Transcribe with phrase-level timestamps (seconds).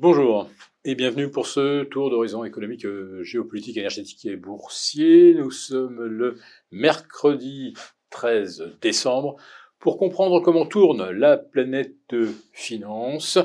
[0.00, 0.48] Bonjour
[0.84, 5.34] et bienvenue pour ce tour d'horizon économique, euh, géopolitique, énergétique et boursier.
[5.34, 6.36] Nous sommes le
[6.70, 7.74] mercredi
[8.10, 9.34] 13 décembre
[9.80, 12.14] pour comprendre comment tourne la planète
[12.52, 13.40] finance.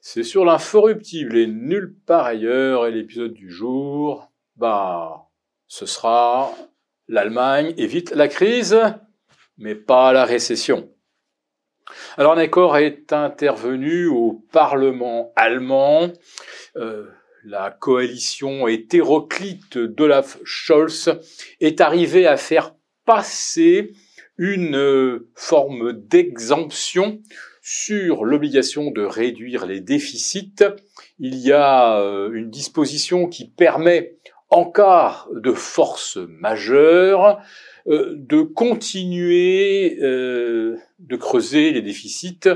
[0.00, 5.28] C'est sur l'inforruptible et nulle part ailleurs et l'épisode du jour, bah,
[5.68, 6.50] ce sera
[7.08, 8.80] l'Allemagne évite la crise,
[9.58, 10.88] mais pas la récession.
[12.16, 16.12] Alors un accord est intervenu au Parlement allemand.
[16.76, 17.06] Euh,
[17.44, 21.18] la coalition hétéroclite d'Olaf Scholz
[21.60, 22.74] est arrivée à faire
[23.06, 23.92] passer
[24.36, 27.20] une euh, forme d'exemption
[27.62, 30.64] sur l'obligation de réduire les déficits.
[31.18, 34.16] Il y a euh, une disposition qui permet,
[34.48, 37.40] en cas de force majeure,
[37.86, 42.48] euh, de continuer euh, de creuser les déficits,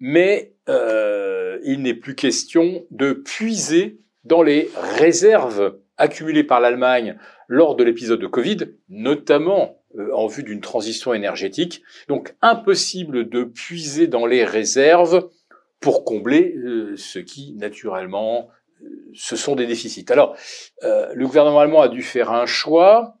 [0.00, 7.16] mais euh, il n'est plus question de puiser dans les réserves accumulées par l'Allemagne
[7.48, 9.82] lors de l'épisode de Covid, notamment
[10.12, 11.82] en vue d'une transition énergétique.
[12.08, 15.28] Donc impossible de puiser dans les réserves
[15.80, 16.54] pour combler
[16.96, 18.50] ce qui, naturellement,
[19.14, 20.04] ce sont des déficits.
[20.10, 20.36] Alors,
[20.82, 23.18] le gouvernement allemand a dû faire un choix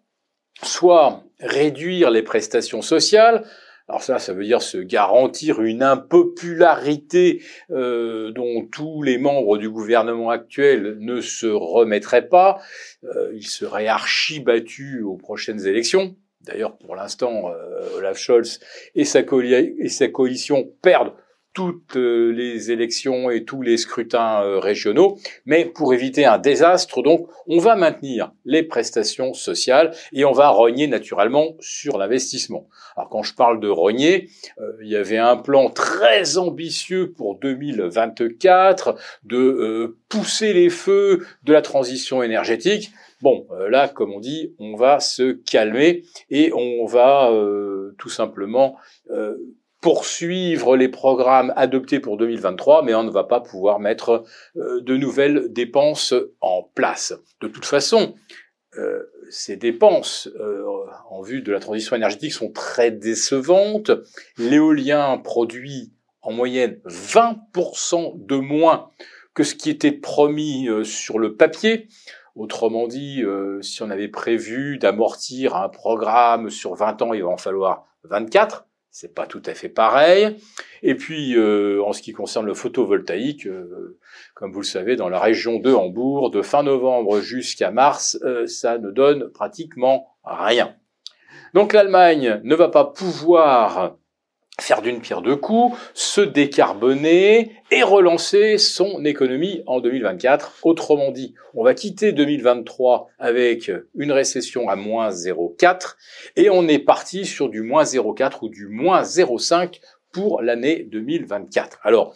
[0.62, 3.44] soit réduire les prestations sociales,
[3.88, 9.70] alors ça, ça veut dire se garantir une impopularité euh, dont tous les membres du
[9.70, 12.60] gouvernement actuel ne se remettraient pas.
[13.04, 16.16] Euh, ils seraient archi battus aux prochaines élections.
[16.42, 18.60] D'ailleurs, pour l'instant, euh, Olaf Scholz
[18.94, 21.14] et sa, et sa coalition perdent
[21.58, 27.02] toutes euh, les élections et tous les scrutins euh, régionaux, mais pour éviter un désastre,
[27.02, 32.68] donc, on va maintenir les prestations sociales et on va rogner naturellement sur l'investissement.
[32.96, 34.28] Alors quand je parle de rogner,
[34.60, 41.52] euh, il y avait un plan très ambitieux pour 2024 de pousser les feux de
[41.52, 42.92] la transition énergétique.
[43.20, 47.32] Bon, là, comme on dit, on va se calmer et on va
[47.98, 48.76] tout simplement
[49.80, 54.24] poursuivre les programmes adoptés pour 2023, mais on ne va pas pouvoir mettre
[54.56, 57.14] euh, de nouvelles dépenses en place.
[57.40, 58.14] De toute façon,
[58.76, 60.64] euh, ces dépenses euh,
[61.10, 63.92] en vue de la transition énergétique sont très décevantes.
[64.36, 68.90] L'éolien produit en moyenne 20% de moins
[69.34, 71.86] que ce qui était promis sur le papier.
[72.34, 73.22] Autrement dit,
[73.60, 78.66] si on avait prévu d'amortir un programme sur 20 ans, il va en falloir 24
[79.00, 80.36] c'est pas tout à fait pareil.
[80.82, 83.96] Et puis, euh, en ce qui concerne le photovoltaïque, euh,
[84.34, 88.48] comme vous le savez, dans la région de Hambourg, de fin novembre jusqu'à mars, euh,
[88.48, 90.74] ça ne donne pratiquement rien.
[91.54, 93.96] Donc l'Allemagne ne va pas pouvoir
[94.60, 100.60] faire d'une pierre deux coups, se décarboner et relancer son économie en 2024.
[100.62, 105.96] Autrement dit, on va quitter 2023 avec une récession à moins 0,4
[106.36, 109.80] et on est parti sur du moins 0,4 ou du moins 0,5
[110.12, 111.78] pour l'année 2024.
[111.82, 112.14] Alors,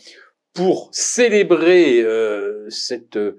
[0.55, 3.37] pour célébrer euh, cette euh,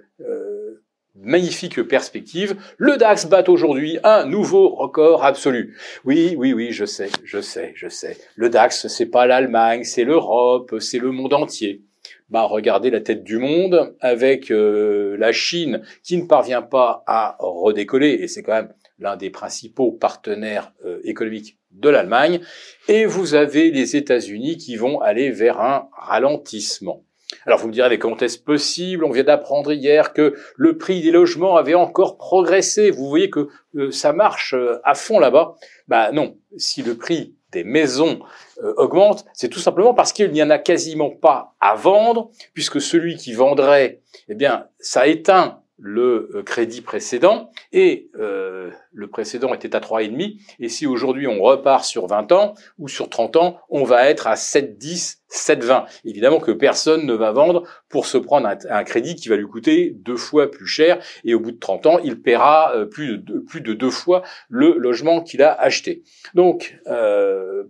[1.16, 2.56] magnifique perspective.
[2.78, 5.78] Le DAX bat aujourd'hui un nouveau record absolu.
[6.06, 8.18] Oui, oui, oui, je sais, je sais, je sais.
[8.36, 11.84] Le DAX, c'est pas l'Allemagne, c'est l'Europe, c'est le monde entier.
[12.30, 17.36] Bah, regardez la tête du monde avec euh, la Chine qui ne parvient pas à
[17.40, 22.40] redécoller, et c'est quand même l'un des principaux partenaires euh, économiques de l'Allemagne,
[22.88, 27.04] et vous avez les États-Unis qui vont aller vers un ralentissement.
[27.46, 29.04] Alors vous me direz, mais comment est-ce possible?
[29.04, 32.92] On vient d'apprendre hier que le prix des logements avait encore progressé.
[32.92, 35.56] Vous voyez que euh, ça marche euh, à fond là-bas.
[35.88, 38.20] Bah non, si le prix des maisons
[38.64, 42.82] euh, augmente, c'est tout simplement parce qu'il n'y en a quasiment pas à vendre, puisque
[42.82, 49.54] celui qui vendrait, eh bien, ça éteint le euh, crédit précédent et euh, le précédent
[49.54, 53.60] était à 3,5 et si aujourd'hui on repart sur 20 ans ou sur 30 ans,
[53.70, 55.84] on va être à 7,10, 7,20.
[56.06, 59.94] Évidemment que personne ne va vendre pour se prendre un, crédit qui va lui coûter
[59.94, 63.40] deux fois plus cher et au bout de 30 ans, il paiera euh, plus de,
[63.40, 66.04] plus de deux fois le logement qu'il a acheté.
[66.34, 66.80] Donc,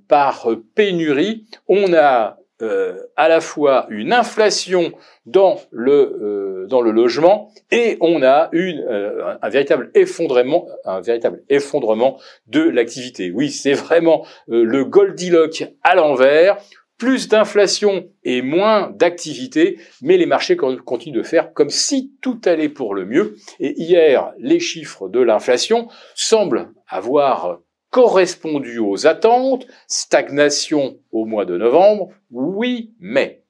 [0.08, 4.94] par pénurie, on a euh, à la fois une inflation
[5.26, 11.02] dans le euh, dans le logement et on a une euh, un véritable effondrement un
[11.02, 12.18] véritable effondrement
[12.48, 13.32] de l'activité.
[13.32, 16.58] Oui, c'est vraiment le Goldilocks à l'envers.
[16.98, 22.70] Plus d'inflation et moins d'activité, mais les marchés continuent de faire comme si tout allait
[22.70, 23.36] pour le mieux.
[23.60, 27.60] Et hier, les chiffres de l'inflation semblent avoir
[27.94, 33.44] correspondu aux attentes, stagnation au mois de novembre, oui, mais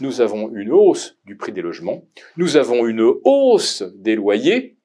[0.00, 2.02] nous avons une hausse du prix des logements,
[2.38, 4.75] nous avons une hausse des loyers,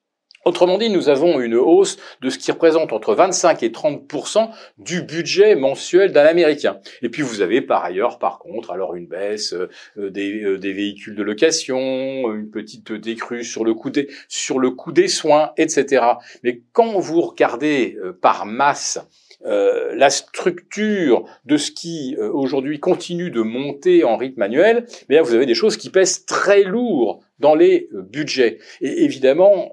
[0.44, 5.02] Autrement dit, nous avons une hausse de ce qui représente entre 25 et 30% du
[5.02, 6.78] budget mensuel d'un Américain.
[7.02, 9.68] Et puis vous avez par ailleurs, par contre, alors une baisse euh,
[10.10, 16.04] des, euh, des, véhicules de location, une petite décrue sur le coût des, soins, etc.
[16.42, 18.98] Mais quand vous regardez euh, par masse
[19.44, 25.18] euh, la structure de ce qui euh, aujourd'hui continue de monter en rythme annuel, eh
[25.18, 28.58] vous avez des choses qui pèsent très lourd dans les euh, budgets.
[28.80, 29.72] Et évidemment,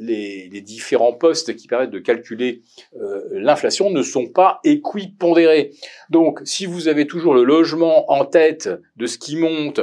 [0.00, 2.62] les, les, différents postes qui permettent de calculer
[3.30, 5.72] l'inflation ne sont pas équipondérés.
[6.10, 9.80] Donc, si vous avez toujours le logement en tête de ce qui monte,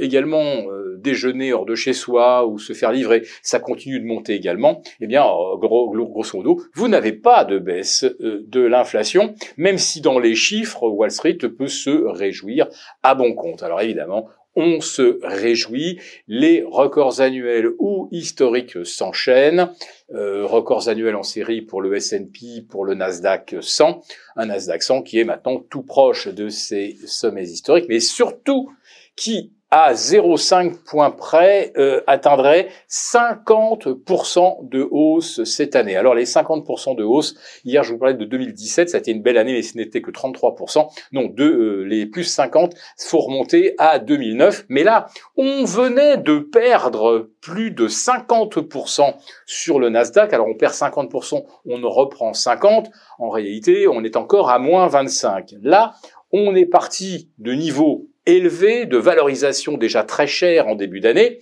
[0.00, 0.64] également
[0.96, 5.06] déjeuner hors de chez soi ou se faire livrer, ça continue de monter également, eh
[5.06, 10.18] bien, gros, grosso modo, vous n'avez pas de baisse euh, de l'inflation, même si dans
[10.18, 12.68] les chiffres, Wall Street peut se réjouir
[13.02, 13.62] à bon compte.
[13.62, 19.70] Alors évidemment, on se réjouit, les records annuels ou historiques s'enchaînent,
[20.14, 24.02] euh, records annuels en série pour le S&P, pour le Nasdaq 100,
[24.36, 28.70] un Nasdaq 100 qui est maintenant tout proche de ses sommets historiques, mais surtout
[29.14, 35.96] qui à 0,5 points près euh, atteindrait 50% de hausse cette année.
[35.96, 39.20] Alors les 50% de hausse, hier je vous parlais de 2017, ça a été une
[39.20, 40.88] belle année mais ce n'était que 33%.
[41.12, 44.64] Non, de, euh, les plus 50 faut remonter à 2009.
[44.70, 49.14] Mais là, on venait de perdre plus de 50%
[49.44, 50.32] sur le Nasdaq.
[50.32, 52.88] Alors on perd 50%, on reprend 50.
[53.18, 55.54] En réalité, on est encore à moins 25.
[55.60, 55.92] Là,
[56.32, 61.38] on est parti de niveau élevé, de valorisation déjà très chère en début d'année,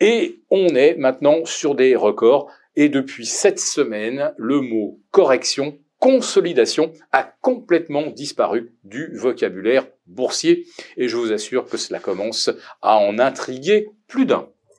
[0.00, 2.50] et on est maintenant sur des records.
[2.76, 10.66] Et depuis cette semaine, le mot correction, consolidation a complètement disparu du vocabulaire boursier.
[10.96, 12.50] Et je vous assure que cela commence
[12.82, 14.48] à en intriguer plus d'un.